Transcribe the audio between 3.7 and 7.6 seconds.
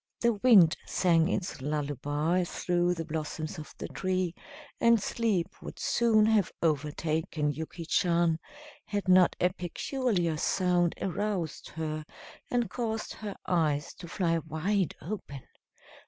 the tree, and sleep would soon have overtaken